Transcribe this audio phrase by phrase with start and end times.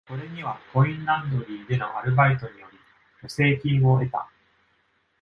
[0.07, 2.79] これにはコインランドリーでのアルバイトにより
[3.17, 4.27] 助成金を得た。